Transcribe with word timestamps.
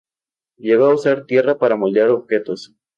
Llegó 0.57 0.85
a 0.87 0.95
usar 0.95 1.27
tierra 1.27 1.59
para 1.59 1.75
moldear 1.75 2.09
objetos. 2.09 2.73